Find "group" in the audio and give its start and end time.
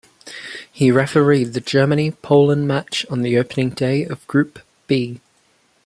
4.25-4.57